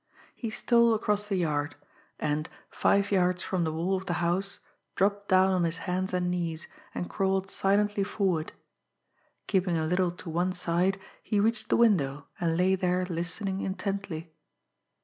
[0.33, 1.75] He stole across the yard,
[2.19, 4.57] and, five yards from the wall of the house,
[4.95, 8.53] dropped down on his hands and knees, and crawled silently forward.
[9.45, 14.33] Keeping a little to one side, he reached the window, and lay there listening intently.